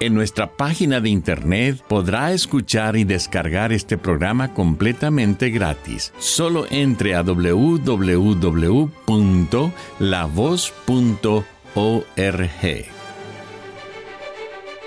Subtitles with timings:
[0.00, 6.12] En nuestra página de internet podrá escuchar y descargar este programa completamente gratis.
[6.18, 8.18] Solo entre a www.lavoz.org.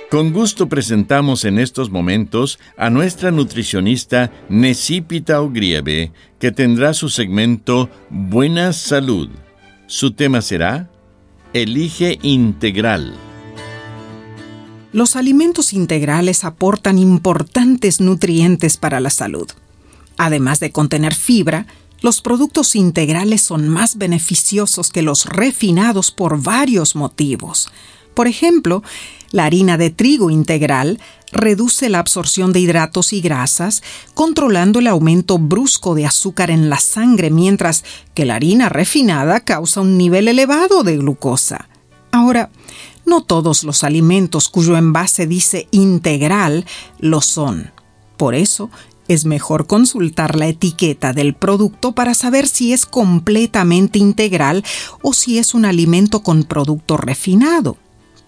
[0.10, 7.90] Con gusto presentamos en estos momentos a nuestra nutricionista Necipita Ogrieve, que tendrá su segmento
[8.10, 9.30] Buena Salud.
[9.88, 10.90] Su tema será
[11.54, 13.31] Elige Integral.
[14.94, 19.50] Los alimentos integrales aportan importantes nutrientes para la salud.
[20.18, 21.66] Además de contener fibra,
[22.02, 27.70] los productos integrales son más beneficiosos que los refinados por varios motivos.
[28.14, 28.84] Por ejemplo,
[29.32, 31.00] la harina de trigo integral
[31.32, 33.84] reduce la absorción de hidratos y grasas,
[34.14, 39.80] controlando el aumento brusco de azúcar en la sangre, mientras que la harina refinada causa
[39.80, 41.70] un nivel elevado de glucosa.
[42.12, 42.50] Ahora,
[43.06, 46.66] no todos los alimentos cuyo envase dice integral
[47.00, 47.72] lo son.
[48.18, 48.70] Por eso,
[49.08, 54.64] es mejor consultar la etiqueta del producto para saber si es completamente integral
[55.02, 57.78] o si es un alimento con producto refinado.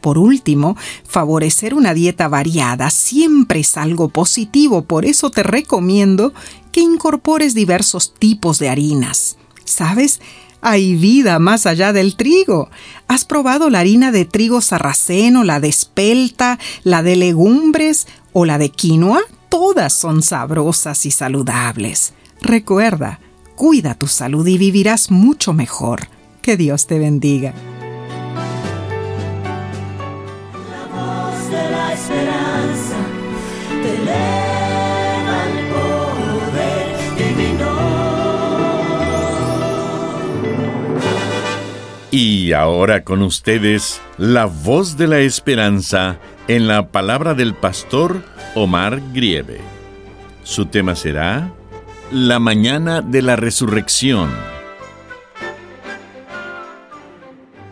[0.02, 0.76] Por último,
[1.08, 6.34] favorecer una dieta variada siempre es algo positivo, por eso te recomiendo
[6.74, 9.38] que incorpores diversos tipos de harinas.
[9.64, 10.20] ¿Sabes?
[10.66, 12.70] Hay vida más allá del trigo.
[13.10, 18.58] ¿Has probado la harina de trigo sarraceno, la de espelta, la de legumbres o la
[18.58, 19.20] de quinoa?
[19.50, 22.14] Todas son sabrosas y saludables.
[22.42, 23.20] Recuerda,
[23.58, 26.08] cuida tu salud y vivirás mucho mejor.
[26.42, 27.54] Que Dios te bendiga.
[42.54, 49.02] Y ahora con ustedes, la voz de la esperanza en la palabra del pastor Omar
[49.12, 49.60] Grieve.
[50.44, 51.52] Su tema será
[52.12, 54.30] La mañana de la resurrección.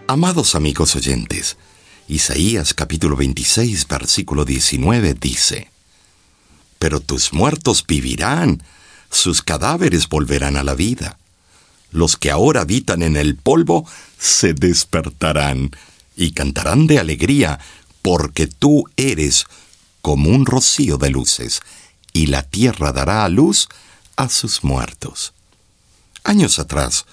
[0.07, 1.57] Amados amigos oyentes,
[2.07, 5.69] Isaías capítulo 26 versículo 19 dice,
[6.79, 8.63] Pero tus muertos vivirán,
[9.11, 11.19] sus cadáveres volverán a la vida
[11.91, 13.85] los que ahora habitan en el polvo
[14.18, 15.72] se despertarán
[16.16, 17.59] y cantarán de alegría,
[18.02, 19.46] porque tú eres
[20.02, 21.62] como un rocío de luces,
[22.13, 23.69] y la tierra dará a luz
[24.16, 25.34] a sus muertos.
[26.24, 27.06] Años atrás,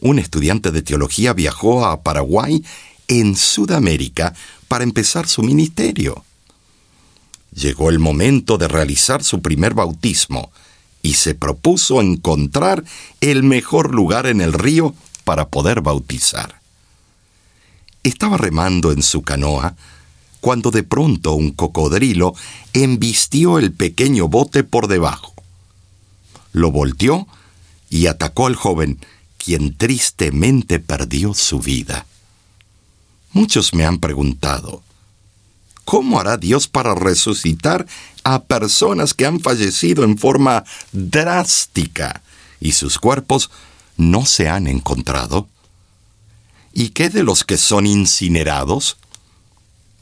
[0.00, 2.64] un estudiante de teología viajó a Paraguay
[3.08, 4.34] en Sudamérica
[4.68, 6.24] para empezar su ministerio.
[7.54, 10.50] Llegó el momento de realizar su primer bautismo,
[11.04, 12.82] y se propuso encontrar
[13.20, 14.94] el mejor lugar en el río
[15.24, 16.62] para poder bautizar.
[18.02, 19.76] Estaba remando en su canoa
[20.40, 22.34] cuando de pronto un cocodrilo
[22.72, 25.34] embistió el pequeño bote por debajo.
[26.52, 27.28] Lo volteó
[27.90, 28.98] y atacó al joven,
[29.36, 32.06] quien tristemente perdió su vida.
[33.32, 34.82] Muchos me han preguntado,
[35.84, 37.86] ¿Cómo hará Dios para resucitar
[38.24, 42.22] a personas que han fallecido en forma drástica
[42.60, 43.50] y sus cuerpos
[43.96, 45.48] no se han encontrado?
[46.72, 48.96] ¿Y qué de los que son incinerados?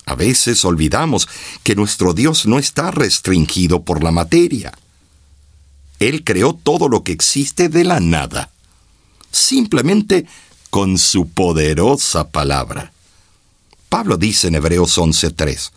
[0.07, 1.29] A veces olvidamos
[1.63, 4.73] que nuestro Dios no está restringido por la materia.
[5.99, 8.51] Él creó todo lo que existe de la nada,
[9.31, 10.27] simplemente
[10.71, 12.93] con su poderosa palabra.
[13.89, 15.71] Pablo dice en Hebreos 11:3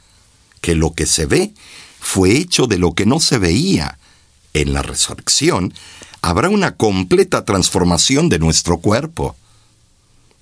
[0.65, 1.53] que lo que se ve
[1.99, 3.99] fue hecho de lo que no se veía.
[4.55, 5.75] En la resurrección
[6.23, 9.35] habrá una completa transformación de nuestro cuerpo.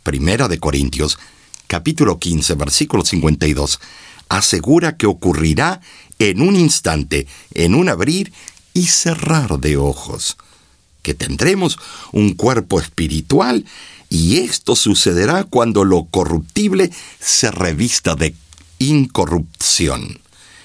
[0.02, 1.20] Primera de Corintios,
[1.68, 3.82] capítulo 15, versículo 52,
[4.30, 5.82] asegura que ocurrirá
[6.20, 8.32] en un instante, en un abrir
[8.74, 10.38] y cerrar de ojos,
[11.02, 11.78] que tendremos
[12.14, 13.66] un cuerpo espiritual
[14.08, 18.34] y esto sucederá cuando lo corruptible se revista de
[18.84, 20.20] incorrupción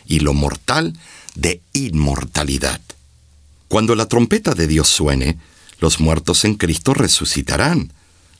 [0.06, 0.98] y lo mortal
[1.34, 2.80] de inmortalidad.
[3.68, 5.38] Cuando la trompeta de Dios suene,
[5.80, 7.92] los muertos en Cristo resucitarán.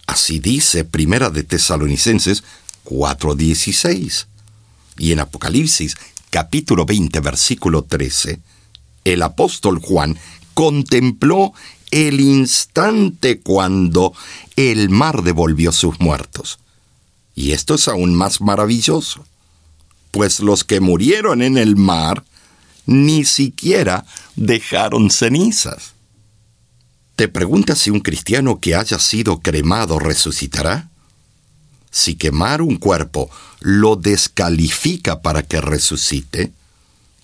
[0.06, 2.42] Así dice Primera de Tesalonicenses
[2.84, 4.26] 4:16.
[4.98, 5.96] Y en Apocalipsis
[6.30, 8.40] capítulo 20 versículo 13,
[9.04, 10.18] el apóstol Juan
[10.54, 11.52] contempló
[11.90, 14.12] el instante cuando
[14.56, 16.58] el mar devolvió sus muertos.
[17.34, 19.24] Y esto es aún más maravilloso,
[20.10, 22.24] pues los que murieron en el mar
[22.86, 24.04] ni siquiera
[24.36, 25.92] dejaron cenizas.
[27.16, 30.88] ¿Te preguntas si un cristiano que haya sido cremado resucitará?
[31.90, 33.28] Si quemar un cuerpo
[33.60, 36.52] lo descalifica para que resucite,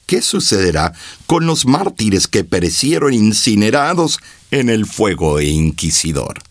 [0.06, 0.92] ¿qué sucederá
[1.26, 4.18] con los mártires que perecieron incinerados
[4.50, 6.42] en el fuego e inquisidor?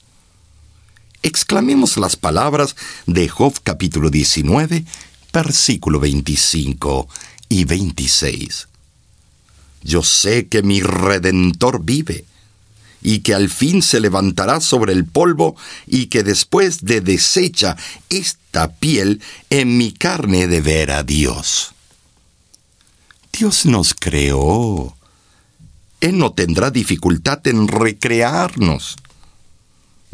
[1.21, 2.75] Exclamemos las palabras
[3.07, 4.85] de Job capítulo 19,
[5.33, 7.09] versículo 25
[7.49, 8.67] y 26.
[9.81, 12.23] Yo sé que mi redentor vive
[13.01, 17.75] y que al fin se levantará sobre el polvo y que después de deshecha
[18.09, 21.73] esta piel, en mi carne de ver a Dios.
[23.33, 24.95] Dios nos creó.
[25.99, 28.95] Él no tendrá dificultad en recrearnos.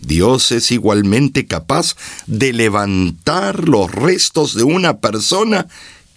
[0.01, 1.96] Dios es igualmente capaz
[2.28, 5.68] de levantar los restos de una persona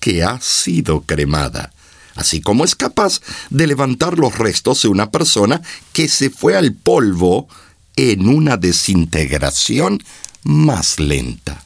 [0.00, 1.72] que ha sido cremada
[2.14, 3.20] así como es capaz
[3.50, 5.62] de levantar los restos de una persona
[5.92, 7.48] que se fue al polvo
[7.96, 10.02] en una desintegración
[10.42, 11.64] más lenta.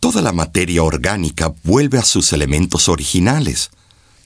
[0.00, 3.70] Toda la materia orgánica vuelve a sus elementos originales,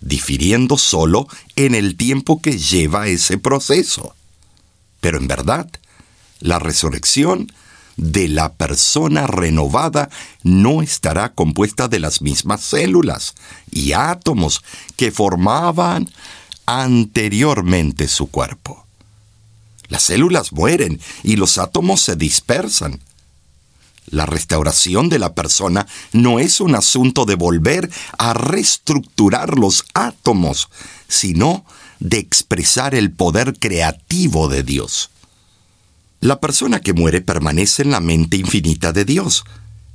[0.00, 4.14] difiriendo solo en el tiempo que lleva ese proceso.
[5.00, 5.68] Pero en verdad,
[6.40, 7.52] la resurrección
[7.96, 10.10] de la persona renovada
[10.42, 13.34] no estará compuesta de las mismas células
[13.70, 14.62] y átomos
[14.96, 16.10] que formaban
[16.66, 18.84] anteriormente su cuerpo.
[19.88, 23.00] Las células mueren y los átomos se dispersan.
[24.08, 30.68] La restauración de la persona no es un asunto de volver a reestructurar los átomos,
[31.08, 31.64] sino
[31.98, 35.10] de expresar el poder creativo de Dios.
[36.20, 39.44] La persona que muere permanece en la mente infinita de Dios,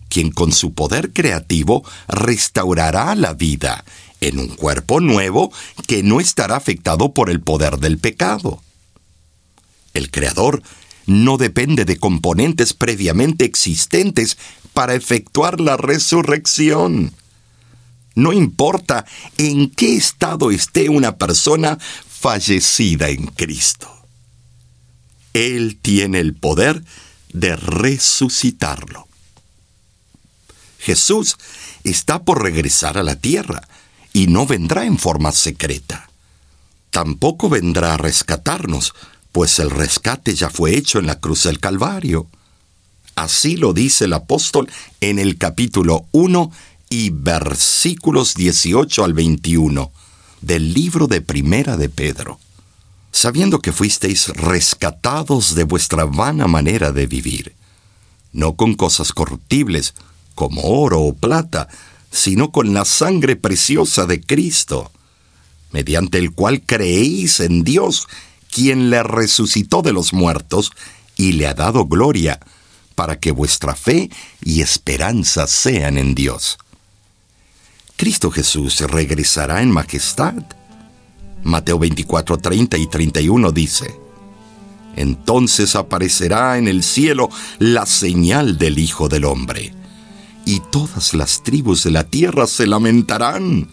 [0.09, 3.83] quien con su poder creativo restaurará la vida
[4.19, 5.51] en un cuerpo nuevo
[5.87, 8.61] que no estará afectado por el poder del pecado.
[9.93, 10.61] El Creador
[11.07, 14.37] no depende de componentes previamente existentes
[14.73, 17.13] para efectuar la resurrección.
[18.13, 19.05] No importa
[19.37, 21.77] en qué estado esté una persona
[22.07, 24.00] fallecida en Cristo.
[25.33, 26.83] Él tiene el poder
[27.33, 29.07] de resucitarlo.
[30.79, 31.37] Jesús
[31.83, 33.67] está por regresar a la tierra
[34.13, 36.09] y no vendrá en forma secreta.
[36.89, 38.93] Tampoco vendrá a rescatarnos,
[39.31, 42.27] pues el rescate ya fue hecho en la cruz del Calvario.
[43.15, 44.69] Así lo dice el apóstol
[44.99, 46.51] en el capítulo 1
[46.89, 49.91] y versículos 18 al 21
[50.41, 52.39] del libro de Primera de Pedro
[53.11, 57.55] sabiendo que fuisteis rescatados de vuestra vana manera de vivir,
[58.31, 59.93] no con cosas corruptibles,
[60.35, 61.67] como oro o plata,
[62.09, 64.91] sino con la sangre preciosa de Cristo,
[65.71, 68.07] mediante el cual creéis en Dios,
[68.49, 70.71] quien le resucitó de los muertos
[71.15, 72.39] y le ha dado gloria,
[72.95, 74.09] para que vuestra fe
[74.43, 76.57] y esperanza sean en Dios.
[77.95, 80.43] Cristo Jesús regresará en majestad
[81.43, 83.99] Mateo 24, 30 y 31 dice,
[84.95, 87.29] Entonces aparecerá en el cielo
[87.59, 89.73] la señal del Hijo del Hombre,
[90.45, 93.69] y todas las tribus de la tierra se lamentarán,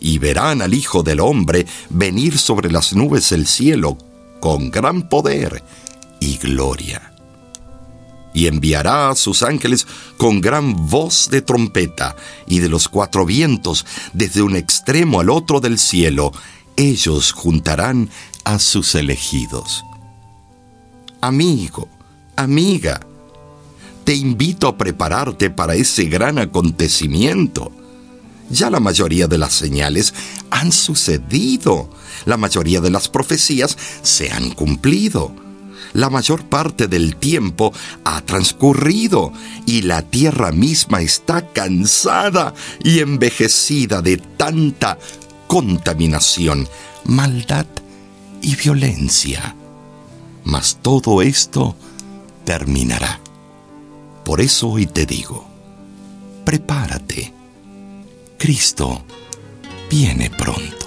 [0.00, 3.98] y verán al Hijo del Hombre venir sobre las nubes del cielo
[4.40, 5.62] con gran poder
[6.20, 7.12] y gloria.
[8.34, 9.86] Y enviará a sus ángeles
[10.18, 15.60] con gran voz de trompeta, y de los cuatro vientos, desde un extremo al otro
[15.60, 16.32] del cielo,
[16.76, 18.10] ellos juntarán
[18.44, 19.84] a sus elegidos.
[21.20, 21.88] Amigo,
[22.36, 23.00] amiga,
[24.04, 27.72] te invito a prepararte para ese gran acontecimiento.
[28.50, 30.14] Ya la mayoría de las señales
[30.50, 31.90] han sucedido,
[32.24, 35.34] la mayoría de las profecías se han cumplido,
[35.92, 37.72] la mayor parte del tiempo
[38.04, 39.32] ha transcurrido
[39.64, 42.54] y la tierra misma está cansada
[42.84, 44.98] y envejecida de tanta
[45.46, 46.68] contaminación,
[47.04, 47.66] maldad
[48.42, 49.54] y violencia.
[50.44, 51.76] Mas todo esto
[52.44, 53.20] terminará.
[54.24, 55.46] Por eso hoy te digo,
[56.44, 57.32] prepárate.
[58.38, 59.02] Cristo
[59.90, 60.86] viene pronto.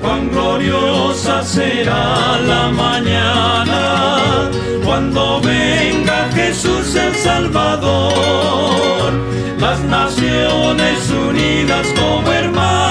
[0.00, 4.50] Cuán gloriosa será la mañana
[4.84, 9.12] cuando venga Jesús el Salvador.
[9.58, 12.89] Las naciones unidas como hermanas,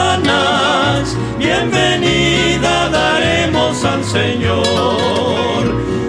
[1.59, 4.63] bienvenida daremos al Señor.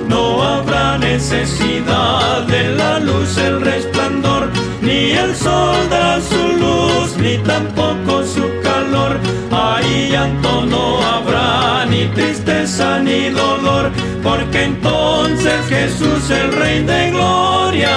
[0.09, 7.39] No habrá necesidad de la luz, el resplandor, ni el sol da su luz, ni
[7.39, 9.19] tampoco su calor.
[9.51, 13.91] Ahí llanto no habrá, ni tristeza ni dolor,
[14.23, 17.97] porque entonces Jesús el Rey de Gloria,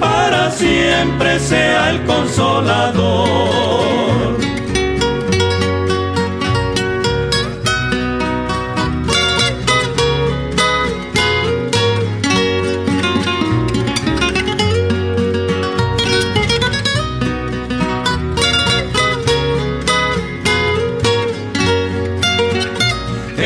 [0.00, 3.66] para siempre sea el consolador.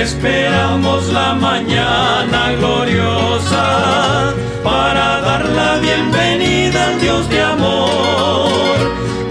[0.01, 4.33] Esperamos la mañana gloriosa
[4.65, 8.79] para dar la bienvenida al Dios de amor,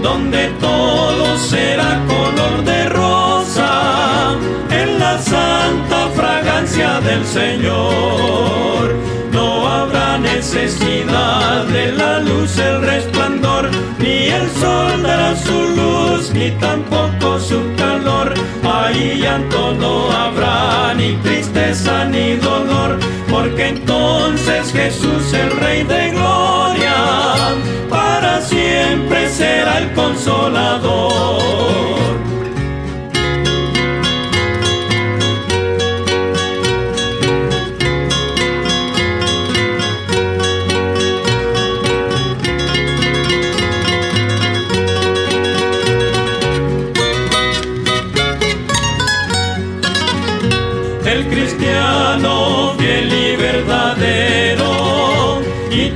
[0.00, 4.36] donde todo será color de rosa
[4.70, 8.94] en la santa fragancia del Señor.
[9.32, 15.69] No habrá necesidad de la luz, el resplandor, ni el sol dará su
[16.34, 18.34] ni tampoco su calor.
[18.62, 22.98] Ahí llanto no habrá, ni tristeza ni dolor,
[23.30, 26.94] porque entonces Jesús, el Rey de Gloria,
[27.88, 31.10] para siempre será el consolador.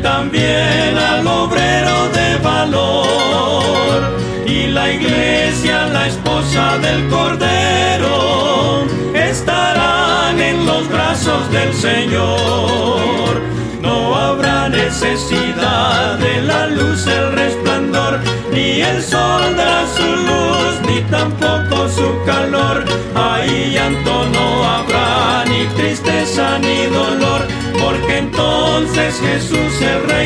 [0.04, 4.02] También al obrero de valor,
[4.46, 8.84] y la iglesia, la esposa del Cordero,
[9.14, 13.40] estarán en los brazos del Señor.
[13.80, 18.20] No habrá necesidad de la luz, el resplandor,
[18.52, 22.84] ni el sol dará su luz, ni tampoco su calor.
[23.14, 27.46] Ahí llanto no habrá, ni tristeza ni dolor,
[27.80, 29.72] porque entonces Jesús,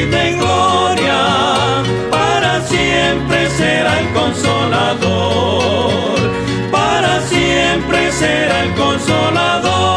[0.06, 5.68] de Gloria, para siempre será el consolador.
[6.70, 9.88] Para siempre será el consolador.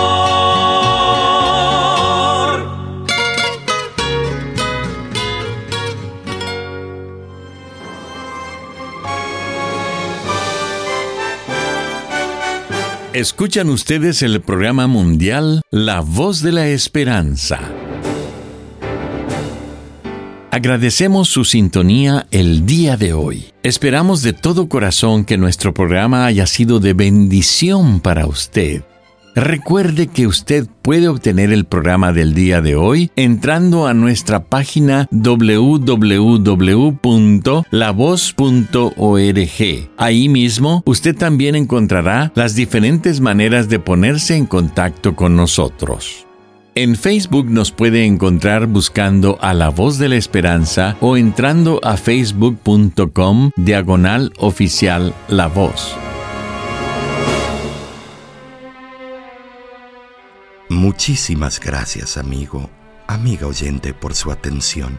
[13.14, 17.81] Escuchan ustedes el programa mundial La Voz de la Esperanza.
[20.52, 23.46] Agradecemos su sintonía el día de hoy.
[23.64, 28.84] Esperamos de todo corazón que nuestro programa haya sido de bendición para usted.
[29.34, 35.08] Recuerde que usted puede obtener el programa del día de hoy entrando a nuestra página
[35.12, 36.30] www.lavoz.org.
[39.98, 46.28] Ahí mismo usted también encontrará las diferentes maneras de ponerse en contacto con nosotros.
[46.74, 51.98] En Facebook nos puede encontrar buscando a La Voz de la Esperanza o entrando a
[51.98, 55.94] facebook.com diagonal oficial La Voz.
[60.70, 62.70] Muchísimas gracias, amigo,
[63.06, 64.98] amiga oyente, por su atención.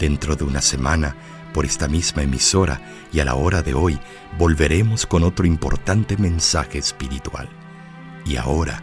[0.00, 1.14] Dentro de una semana,
[1.54, 2.80] por esta misma emisora
[3.12, 4.00] y a la hora de hoy,
[4.36, 7.48] volveremos con otro importante mensaje espiritual.
[8.26, 8.82] Y ahora,